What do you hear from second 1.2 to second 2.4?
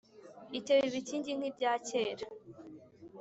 nk’ibya kera